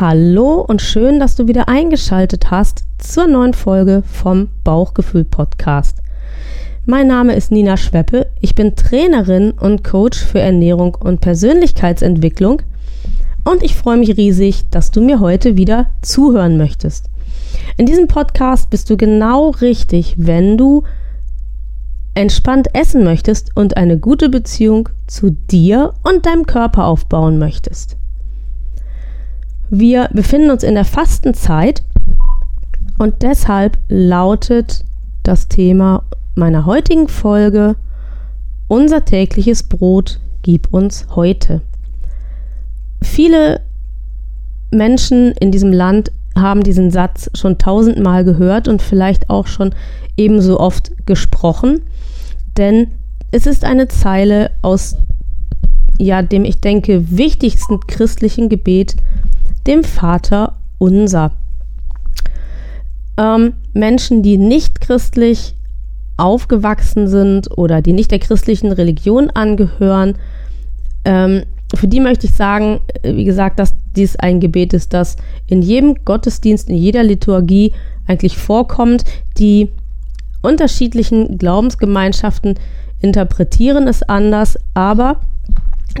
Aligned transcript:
Hallo 0.00 0.64
und 0.66 0.80
schön, 0.80 1.20
dass 1.20 1.36
du 1.36 1.48
wieder 1.48 1.68
eingeschaltet 1.68 2.50
hast 2.50 2.84
zur 2.96 3.26
neuen 3.26 3.52
Folge 3.52 4.02
vom 4.10 4.48
Bauchgefühl 4.64 5.24
Podcast. 5.24 5.98
Mein 6.86 7.08
Name 7.08 7.34
ist 7.34 7.52
Nina 7.52 7.76
Schweppe, 7.76 8.28
ich 8.40 8.54
bin 8.54 8.74
Trainerin 8.74 9.50
und 9.50 9.84
Coach 9.84 10.18
für 10.18 10.40
Ernährung 10.40 10.94
und 10.94 11.20
Persönlichkeitsentwicklung 11.20 12.62
und 13.44 13.62
ich 13.62 13.74
freue 13.74 13.98
mich 13.98 14.16
riesig, 14.16 14.64
dass 14.70 14.92
du 14.92 15.02
mir 15.02 15.20
heute 15.20 15.58
wieder 15.58 15.90
zuhören 16.00 16.56
möchtest. 16.56 17.10
In 17.76 17.84
diesem 17.84 18.08
Podcast 18.08 18.70
bist 18.70 18.88
du 18.88 18.96
genau 18.96 19.50
richtig, 19.50 20.14
wenn 20.16 20.56
du 20.56 20.84
entspannt 22.14 22.74
essen 22.74 23.04
möchtest 23.04 23.54
und 23.54 23.76
eine 23.76 23.98
gute 23.98 24.30
Beziehung 24.30 24.88
zu 25.06 25.36
dir 25.50 25.92
und 26.02 26.24
deinem 26.24 26.46
Körper 26.46 26.86
aufbauen 26.86 27.38
möchtest. 27.38 27.98
Wir 29.74 30.10
befinden 30.12 30.50
uns 30.50 30.64
in 30.64 30.74
der 30.74 30.84
Fastenzeit 30.84 31.82
und 32.98 33.22
deshalb 33.22 33.78
lautet 33.88 34.84
das 35.22 35.48
Thema 35.48 36.02
meiner 36.34 36.66
heutigen 36.66 37.08
Folge 37.08 37.76
Unser 38.68 39.06
tägliches 39.06 39.62
Brot 39.62 40.20
gib 40.42 40.70
uns 40.74 41.06
heute. 41.16 41.62
Viele 43.00 43.62
Menschen 44.70 45.32
in 45.40 45.50
diesem 45.52 45.72
Land 45.72 46.12
haben 46.36 46.62
diesen 46.62 46.90
Satz 46.90 47.30
schon 47.32 47.56
tausendmal 47.56 48.24
gehört 48.24 48.68
und 48.68 48.82
vielleicht 48.82 49.30
auch 49.30 49.46
schon 49.46 49.74
ebenso 50.18 50.60
oft 50.60 50.92
gesprochen, 51.06 51.80
denn 52.58 52.88
es 53.30 53.46
ist 53.46 53.64
eine 53.64 53.88
Zeile 53.88 54.50
aus 54.60 54.96
ja 55.98 56.20
dem 56.20 56.44
ich 56.44 56.60
denke 56.60 57.10
wichtigsten 57.10 57.80
christlichen 57.80 58.50
Gebet 58.50 58.96
dem 59.66 59.84
Vater 59.84 60.58
unser. 60.78 61.32
Ähm, 63.16 63.54
Menschen, 63.72 64.22
die 64.22 64.38
nicht 64.38 64.80
christlich 64.80 65.54
aufgewachsen 66.16 67.08
sind 67.08 67.56
oder 67.56 67.82
die 67.82 67.92
nicht 67.92 68.10
der 68.10 68.18
christlichen 68.18 68.72
Religion 68.72 69.30
angehören, 69.30 70.14
ähm, 71.04 71.44
für 71.74 71.88
die 71.88 72.00
möchte 72.00 72.26
ich 72.26 72.34
sagen, 72.34 72.80
äh, 73.02 73.14
wie 73.14 73.24
gesagt, 73.24 73.58
dass 73.58 73.74
dies 73.96 74.16
ein 74.16 74.40
Gebet 74.40 74.72
ist, 74.74 74.92
das 74.92 75.16
in 75.46 75.62
jedem 75.62 76.04
Gottesdienst, 76.04 76.68
in 76.68 76.76
jeder 76.76 77.02
Liturgie 77.02 77.72
eigentlich 78.06 78.36
vorkommt. 78.36 79.04
Die 79.38 79.70
unterschiedlichen 80.42 81.38
Glaubensgemeinschaften 81.38 82.58
interpretieren 83.00 83.88
es 83.88 84.02
anders, 84.02 84.58
aber 84.74 85.20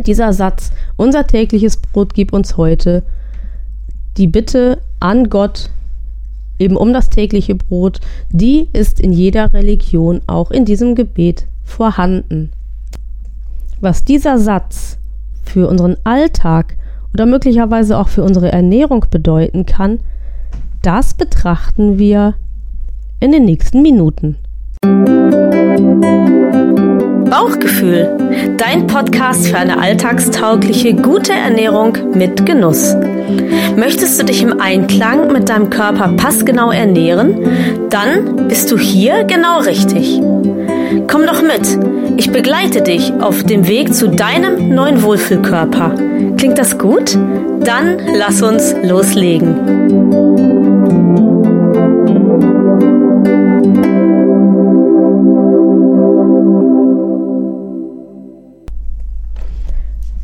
dieser 0.06 0.32
Satz, 0.32 0.72
unser 0.96 1.26
tägliches 1.26 1.76
Brot 1.76 2.14
gib 2.14 2.32
uns 2.32 2.56
heute, 2.56 3.02
die 4.16 4.26
Bitte 4.26 4.80
an 5.00 5.30
Gott 5.30 5.70
eben 6.58 6.76
um 6.76 6.92
das 6.92 7.10
tägliche 7.10 7.54
Brot, 7.54 8.00
die 8.30 8.68
ist 8.72 9.00
in 9.00 9.12
jeder 9.12 9.52
Religion, 9.52 10.20
auch 10.26 10.50
in 10.50 10.64
diesem 10.64 10.94
Gebet 10.94 11.46
vorhanden. 11.64 12.52
Was 13.80 14.04
dieser 14.04 14.38
Satz 14.38 14.98
für 15.44 15.68
unseren 15.68 15.96
Alltag 16.04 16.76
oder 17.12 17.26
möglicherweise 17.26 17.98
auch 17.98 18.08
für 18.08 18.22
unsere 18.22 18.52
Ernährung 18.52 19.04
bedeuten 19.10 19.66
kann, 19.66 19.98
das 20.82 21.14
betrachten 21.14 21.98
wir 21.98 22.34
in 23.20 23.32
den 23.32 23.44
nächsten 23.44 23.82
Minuten. 23.82 24.36
Bauchgefühl, 27.28 28.16
dein 28.56 28.86
Podcast 28.86 29.48
für 29.48 29.58
eine 29.58 29.80
alltagstaugliche, 29.80 30.94
gute 30.94 31.32
Ernährung 31.32 31.96
mit 32.14 32.44
Genuss. 32.46 32.94
Möchtest 33.76 34.20
du 34.20 34.24
dich 34.24 34.42
im 34.42 34.60
Einklang 34.60 35.32
mit 35.32 35.48
deinem 35.48 35.70
Körper 35.70 36.12
passgenau 36.16 36.70
ernähren? 36.70 37.88
Dann 37.90 38.48
bist 38.48 38.70
du 38.70 38.78
hier 38.78 39.24
genau 39.24 39.60
richtig. 39.60 40.20
Komm 41.08 41.26
doch 41.26 41.42
mit, 41.42 41.78
ich 42.16 42.30
begleite 42.30 42.82
dich 42.82 43.12
auf 43.20 43.42
dem 43.44 43.66
Weg 43.66 43.94
zu 43.94 44.08
deinem 44.08 44.74
neuen 44.74 45.02
Wohlfühlkörper. 45.02 45.94
Klingt 46.36 46.58
das 46.58 46.78
gut? 46.78 47.18
Dann 47.64 47.98
lass 48.18 48.42
uns 48.42 48.74
loslegen. 48.82 50.12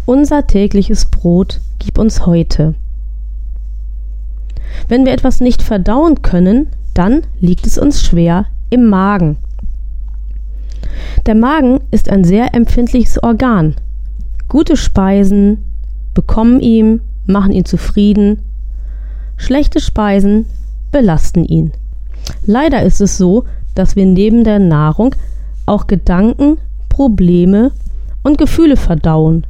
Unser 0.05 0.47
tägliches 0.47 1.05
Brot 1.05 1.61
gib 1.79 1.99
uns 1.99 2.27
heute. 2.27 2.75
Wenn 4.87 5.05
wir 5.05 5.13
etwas 5.13 5.41
nicht 5.41 5.63
verdauen 5.63 6.23
können, 6.23 6.69
dann 6.95 7.23
liegt 7.41 7.67
es 7.67 7.79
uns 7.79 8.03
schwer 8.03 8.47
im 8.71 8.87
Magen. 8.87 9.37
Der 11.27 11.35
Magen 11.35 11.81
ist 11.91 12.09
ein 12.09 12.25
sehr 12.25 12.55
empfindliches 12.55 13.23
Organ. 13.23 13.75
Gute 14.49 14.77
Speisen 14.77 15.65
bekommen 16.15 16.61
ihn, 16.61 17.01
machen 17.27 17.53
ihn 17.53 17.65
zufrieden. 17.65 18.41
Schlechte 19.37 19.81
Speisen 19.81 20.47
belasten 20.91 21.45
ihn. 21.45 21.73
Leider 22.45 22.83
ist 22.83 23.01
es 23.01 23.19
so, 23.19 23.45
dass 23.75 23.95
wir 23.95 24.07
neben 24.07 24.45
der 24.45 24.59
Nahrung 24.59 25.15
auch 25.67 25.87
Gedanken, 25.87 26.59
Probleme 26.89 27.73
und 28.23 28.39
Gefühle 28.39 28.77
verdauen. 28.77 29.47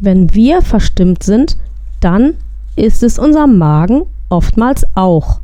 Wenn 0.00 0.34
wir 0.34 0.62
verstimmt 0.62 1.22
sind, 1.22 1.56
dann 2.00 2.34
ist 2.76 3.02
es 3.02 3.18
unser 3.18 3.46
Magen 3.46 4.02
oftmals 4.28 4.84
auch. 4.94 5.40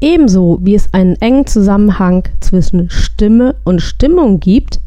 Ebenso 0.00 0.58
wie 0.62 0.74
es 0.74 0.94
einen 0.94 1.16
engen 1.16 1.46
Zusammenhang 1.46 2.24
zwischen 2.40 2.88
Stimme 2.90 3.56
und 3.64 3.82
Stimmung 3.82 4.40
gibt, 4.40 4.80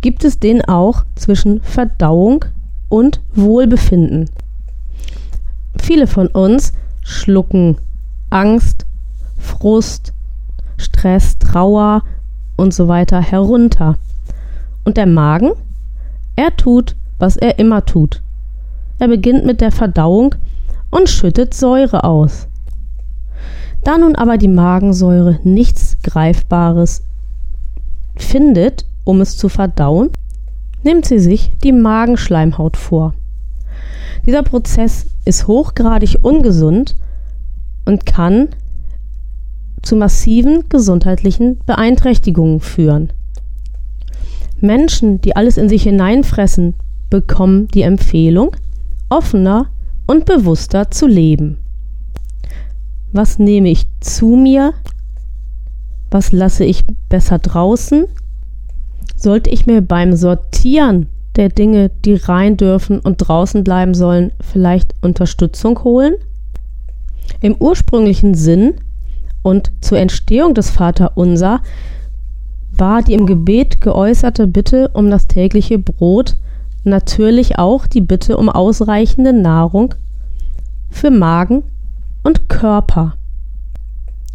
gibt 0.00 0.24
es 0.24 0.40
den 0.40 0.64
auch 0.64 1.04
zwischen 1.14 1.60
Verdauung 1.62 2.44
und 2.88 3.20
Wohlbefinden. 3.34 4.28
Viele 5.80 6.06
von 6.06 6.26
uns 6.26 6.72
schlucken 7.02 7.78
Angst, 8.30 8.86
Frust, 9.38 10.12
Stress, 10.78 11.38
Trauer 11.38 12.02
und 12.56 12.74
so 12.74 12.88
weiter 12.88 13.20
herunter. 13.20 13.96
Und 14.84 14.96
der 14.96 15.06
Magen, 15.06 15.52
er 16.34 16.56
tut, 16.56 16.96
was 17.18 17.36
er 17.36 17.58
immer 17.58 17.84
tut. 17.84 18.20
Er 19.02 19.08
beginnt 19.08 19.44
mit 19.44 19.60
der 19.60 19.72
Verdauung 19.72 20.36
und 20.92 21.08
schüttet 21.08 21.54
Säure 21.54 22.04
aus. 22.04 22.46
Da 23.82 23.98
nun 23.98 24.14
aber 24.14 24.38
die 24.38 24.46
Magensäure 24.46 25.40
nichts 25.42 25.96
Greifbares 26.04 27.02
findet, 28.14 28.86
um 29.02 29.20
es 29.20 29.36
zu 29.36 29.48
verdauen, 29.48 30.10
nimmt 30.84 31.04
sie 31.04 31.18
sich 31.18 31.50
die 31.64 31.72
Magenschleimhaut 31.72 32.76
vor. 32.76 33.14
Dieser 34.24 34.44
Prozess 34.44 35.06
ist 35.24 35.48
hochgradig 35.48 36.18
ungesund 36.22 36.94
und 37.84 38.06
kann 38.06 38.50
zu 39.82 39.96
massiven 39.96 40.68
gesundheitlichen 40.68 41.58
Beeinträchtigungen 41.66 42.60
führen. 42.60 43.12
Menschen, 44.60 45.20
die 45.20 45.34
alles 45.34 45.56
in 45.56 45.68
sich 45.68 45.82
hineinfressen, 45.82 46.74
bekommen 47.10 47.66
die 47.66 47.82
Empfehlung, 47.82 48.54
offener 49.12 49.66
und 50.06 50.24
bewusster 50.24 50.90
zu 50.90 51.06
leben. 51.06 51.58
Was 53.12 53.38
nehme 53.38 53.68
ich 53.68 53.86
zu 54.00 54.28
mir? 54.28 54.72
Was 56.10 56.32
lasse 56.32 56.64
ich 56.64 56.84
besser 57.10 57.38
draußen? 57.38 58.06
Sollte 59.14 59.50
ich 59.50 59.66
mir 59.66 59.82
beim 59.82 60.14
Sortieren 60.14 61.08
der 61.36 61.50
Dinge, 61.50 61.90
die 62.04 62.14
rein 62.14 62.56
dürfen 62.56 63.00
und 63.00 63.18
draußen 63.18 63.64
bleiben 63.64 63.94
sollen, 63.94 64.32
vielleicht 64.40 64.94
Unterstützung 65.02 65.84
holen? 65.84 66.14
Im 67.40 67.54
ursprünglichen 67.56 68.34
Sinn 68.34 68.74
und 69.42 69.72
zur 69.80 69.98
Entstehung 69.98 70.54
des 70.54 70.70
Vaterunser 70.70 71.60
war 72.72 73.02
die 73.02 73.12
im 73.12 73.26
Gebet 73.26 73.82
geäußerte 73.82 74.46
Bitte 74.46 74.88
um 74.94 75.10
das 75.10 75.28
tägliche 75.28 75.78
Brot 75.78 76.38
natürlich 76.84 77.58
auch 77.58 77.86
die 77.86 78.00
Bitte 78.00 78.36
um 78.36 78.48
ausreichende 78.48 79.32
Nahrung 79.32 79.94
für 80.90 81.10
Magen 81.10 81.62
und 82.22 82.48
Körper. 82.48 83.16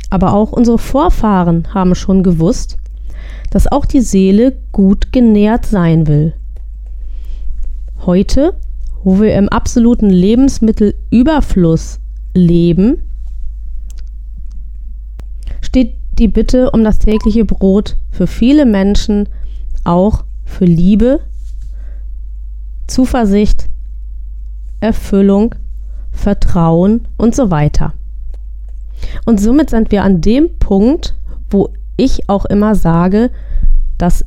Aber 0.09 0.33
auch 0.33 0.51
unsere 0.51 0.77
Vorfahren 0.77 1.73
haben 1.73 1.95
schon 1.95 2.23
gewusst, 2.23 2.77
dass 3.49 3.71
auch 3.71 3.85
die 3.85 4.01
Seele 4.01 4.53
gut 4.71 5.11
genährt 5.11 5.65
sein 5.65 6.07
will. 6.07 6.33
Heute, 8.05 8.53
wo 9.03 9.19
wir 9.19 9.35
im 9.35 9.49
absoluten 9.49 10.09
Lebensmittelüberfluss 10.09 11.99
leben, 12.33 13.01
steht 15.61 15.95
die 16.19 16.27
Bitte 16.27 16.71
um 16.71 16.83
das 16.83 16.99
tägliche 16.99 17.45
Brot 17.45 17.97
für 18.11 18.27
viele 18.27 18.65
Menschen 18.65 19.29
auch 19.83 20.23
für 20.45 20.65
Liebe, 20.65 21.19
Zuversicht, 22.87 23.69
Erfüllung 24.79 25.55
Vertrauen 26.17 27.07
und 27.17 27.35
so 27.35 27.51
weiter. 27.51 27.93
Und 29.25 29.39
somit 29.39 29.69
sind 29.69 29.91
wir 29.91 30.03
an 30.03 30.21
dem 30.21 30.57
Punkt, 30.57 31.15
wo 31.49 31.69
ich 31.95 32.27
auch 32.27 32.45
immer 32.45 32.75
sage, 32.75 33.29
dass 33.97 34.25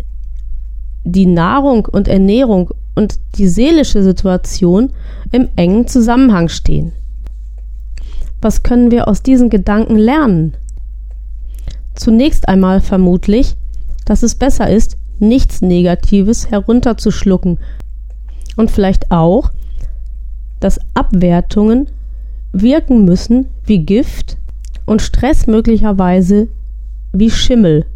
die 1.04 1.26
Nahrung 1.26 1.86
und 1.86 2.08
Ernährung 2.08 2.70
und 2.94 3.18
die 3.36 3.48
seelische 3.48 4.02
Situation 4.02 4.90
im 5.32 5.48
engen 5.56 5.86
Zusammenhang 5.86 6.48
stehen. 6.48 6.92
Was 8.40 8.62
können 8.62 8.90
wir 8.90 9.08
aus 9.08 9.22
diesen 9.22 9.50
Gedanken 9.50 9.96
lernen? 9.96 10.54
Zunächst 11.94 12.48
einmal 12.48 12.80
vermutlich, 12.80 13.56
dass 14.04 14.22
es 14.22 14.34
besser 14.34 14.70
ist, 14.70 14.96
nichts 15.18 15.60
Negatives 15.60 16.50
herunterzuschlucken 16.50 17.58
und 18.60 18.70
vielleicht 18.70 19.10
auch, 19.10 19.50
dass 20.60 20.78
Abwertungen 20.94 21.88
wirken 22.52 23.04
müssen 23.04 23.46
wie 23.64 23.78
Gift 23.78 24.36
und 24.86 25.02
Stress 25.02 25.46
möglicherweise 25.46 26.48
wie 27.12 27.30
Schimmel. 27.30 27.86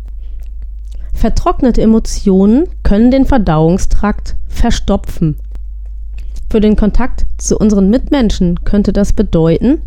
Vertrocknete 1.12 1.82
Emotionen 1.82 2.64
können 2.82 3.11
den 3.11 3.26
Verdauungstrakt 3.26 4.37
verstopfen. 4.49 5.37
Für 6.50 6.61
den 6.61 6.76
Kontakt 6.76 7.26
zu 7.37 7.58
unseren 7.58 7.90
Mitmenschen 7.90 8.64
könnte 8.64 8.93
das 8.93 9.12
bedeuten, 9.12 9.82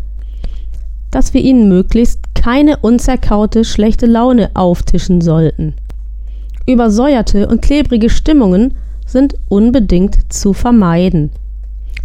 dass 1.10 1.34
wir 1.34 1.40
ihnen 1.40 1.68
möglichst 1.68 2.20
keine 2.34 2.76
unzerkaute 2.76 3.64
schlechte 3.64 4.06
Laune 4.06 4.50
auftischen 4.54 5.20
sollten. 5.20 5.74
Übersäuerte 6.66 7.48
und 7.48 7.62
klebrige 7.62 8.10
Stimmungen 8.10 8.74
sind 9.08 9.34
unbedingt 9.48 10.32
zu 10.32 10.52
vermeiden. 10.52 11.30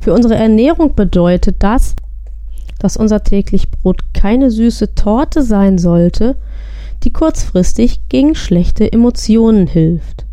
Für 0.02 0.14
unsere 0.14 0.36
Ernährung 0.36 0.96
bedeutet 0.96 1.58
das, 1.60 1.96
dass 2.80 2.98
unser 2.98 3.24
täglich 3.24 3.70
Brot 3.70 4.14
keine 4.14 4.50
süße 4.50 4.96
Torte 4.96 5.44
sein 5.44 5.78
sollte, 5.78 6.36
die 7.04 7.14
kurzfristig 7.14 8.08
gegen 8.10 8.36
schlechte 8.36 8.92
Emotionen 8.92 9.68
hilft. 9.68 10.26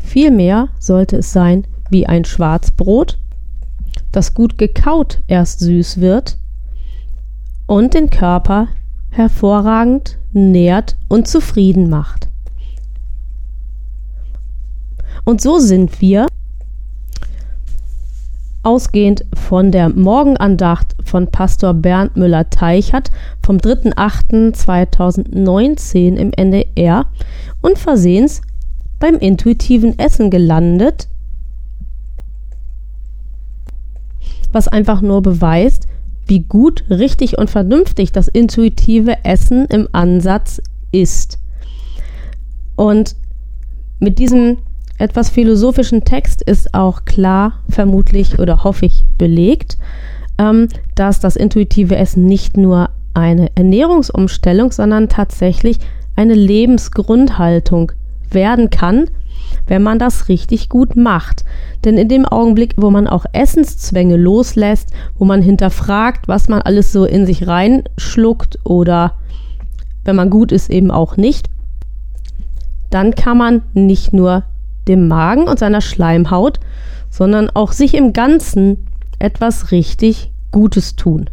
Vielmehr 0.00 0.68
sollte 0.78 1.18
es 1.18 1.32
sein 1.32 1.66
wie 1.90 2.06
ein 2.06 2.24
Schwarzbrot, 2.24 3.18
das 4.12 4.34
gut 4.34 4.58
gekaut 4.58 5.22
erst 5.28 5.60
süß 5.60 6.00
wird 6.00 6.38
und 7.66 7.94
den 7.94 8.10
Körper 8.10 8.68
hervorragend 9.10 10.18
nährt 10.32 10.96
und 11.08 11.28
zufrieden 11.28 11.88
macht. 11.90 12.29
Und 15.30 15.40
so 15.40 15.58
sind 15.60 16.00
wir 16.00 16.26
ausgehend 18.64 19.24
von 19.32 19.70
der 19.70 19.88
Morgenandacht 19.88 20.96
von 21.04 21.30
Pastor 21.30 21.72
Bernd 21.72 22.16
Müller-Teichert 22.16 23.12
vom 23.40 23.58
3.8.2019 23.58 26.16
im 26.16 26.32
NDR 26.32 27.06
unversehens 27.60 28.40
beim 28.98 29.18
intuitiven 29.18 29.96
Essen 30.00 30.32
gelandet, 30.32 31.06
was 34.50 34.66
einfach 34.66 35.00
nur 35.00 35.22
beweist, 35.22 35.86
wie 36.26 36.40
gut, 36.40 36.82
richtig 36.90 37.38
und 37.38 37.50
vernünftig 37.50 38.10
das 38.10 38.26
intuitive 38.26 39.24
Essen 39.24 39.66
im 39.66 39.88
Ansatz 39.92 40.60
ist. 40.90 41.38
Und 42.74 43.14
mit 44.00 44.18
diesem 44.18 44.58
etwas 45.00 45.30
philosophischen 45.30 46.04
Text 46.04 46.42
ist 46.42 46.74
auch 46.74 47.04
klar, 47.04 47.54
vermutlich 47.68 48.38
oder 48.38 48.64
hoffe 48.64 48.86
ich 48.86 49.06
belegt, 49.16 49.78
ähm, 50.38 50.68
dass 50.94 51.20
das 51.20 51.36
intuitive 51.36 51.96
Essen 51.96 52.26
nicht 52.26 52.56
nur 52.56 52.90
eine 53.14 53.48
Ernährungsumstellung, 53.56 54.72
sondern 54.72 55.08
tatsächlich 55.08 55.78
eine 56.16 56.34
Lebensgrundhaltung 56.34 57.92
werden 58.30 58.68
kann, 58.68 59.06
wenn 59.66 59.82
man 59.82 59.98
das 59.98 60.28
richtig 60.28 60.68
gut 60.68 60.96
macht. 60.96 61.44
Denn 61.84 61.96
in 61.96 62.08
dem 62.08 62.26
Augenblick, 62.26 62.74
wo 62.76 62.90
man 62.90 63.06
auch 63.06 63.24
Essenszwänge 63.32 64.16
loslässt, 64.16 64.90
wo 65.18 65.24
man 65.24 65.40
hinterfragt, 65.40 66.28
was 66.28 66.48
man 66.48 66.60
alles 66.60 66.92
so 66.92 67.06
in 67.06 67.24
sich 67.24 67.46
reinschluckt 67.46 68.58
oder 68.64 69.14
wenn 70.04 70.16
man 70.16 70.28
gut 70.28 70.52
ist, 70.52 70.68
eben 70.68 70.90
auch 70.90 71.16
nicht, 71.16 71.48
dann 72.90 73.14
kann 73.14 73.38
man 73.38 73.62
nicht 73.72 74.12
nur 74.12 74.44
dem 74.88 75.08
Magen 75.08 75.44
und 75.44 75.58
seiner 75.58 75.80
Schleimhaut, 75.80 76.60
sondern 77.10 77.50
auch 77.50 77.72
sich 77.72 77.94
im 77.94 78.12
Ganzen 78.12 78.86
etwas 79.18 79.70
richtig 79.70 80.30
Gutes 80.50 80.96
tun. 80.96 81.30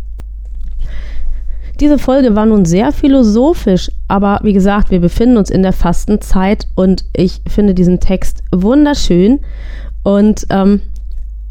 Diese 1.79 1.99
Folge 1.99 2.35
war 2.35 2.47
nun 2.47 2.65
sehr 2.65 2.91
philosophisch, 2.91 3.91
aber 4.07 4.39
wie 4.41 4.53
gesagt, 4.53 4.89
wir 4.89 4.99
befinden 4.99 5.38
uns 5.38 5.51
in 5.51 5.61
der 5.61 5.73
Fastenzeit 5.73 6.67
und 6.75 7.05
ich 7.13 7.41
finde 7.47 7.75
diesen 7.75 7.99
Text 7.99 8.44
wunderschön 8.51 9.39
und 10.01 10.47
ähm, 10.49 10.81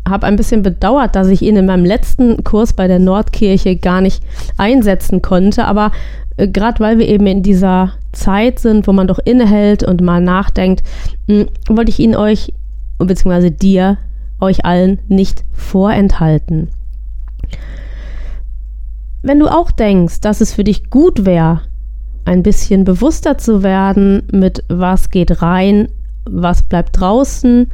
habe 0.09 0.27
ein 0.27 0.37
bisschen 0.37 0.63
bedauert, 0.63 1.17
dass 1.17 1.29
ich 1.29 1.43
ihn 1.43 1.57
in 1.57 1.67
meinem 1.67 1.85
letzten 1.85 2.45
Kurs 2.45 2.73
bei 2.73 2.87
der 2.87 2.99
Nordkirche 2.99 3.77
gar 3.77 4.01
nicht 4.01 4.23
einsetzen 4.57 5.23
konnte, 5.23 5.65
aber 5.65 5.91
äh, 6.37 6.49
gerade 6.49 6.81
weil 6.81 6.99
wir 6.99 7.09
eben 7.09 7.27
in 7.27 7.43
dieser 7.43 7.93
Zeit 8.13 8.59
sind, 8.59 8.87
wo 8.87 8.93
man 8.93 9.07
doch 9.07 9.19
innehält 9.19 9.83
und 9.83 10.01
mal 10.01 10.21
nachdenkt, 10.21 10.83
mh, 11.27 11.47
hm, 11.69 11.77
wollte 11.77 11.91
ich 11.91 11.99
ihn 11.99 12.17
euch, 12.17 12.53
beziehungsweise 12.99 13.51
dir, 13.51 13.99
euch 14.41 14.65
allen 14.65 14.99
nicht 15.09 15.45
vorenthalten. 15.53 16.69
Wenn 19.23 19.41
du 19.41 19.49
auch 19.49 19.71
denkst, 19.71 20.21
dass 20.21 20.41
es 20.41 20.53
für 20.53 20.65
dich 20.65 20.91
gut 20.91 21.25
wäre, 21.25 21.63
ein 22.25 22.43
bisschen 22.43 22.85
bewusster 22.85 23.39
zu 23.39 23.63
werden 23.63 24.23
mit 24.31 24.65
was 24.69 25.11
geht 25.11 25.43
rein, 25.43 25.89
was 26.29 26.69
bleibt 26.69 27.01
draußen, 27.01 27.71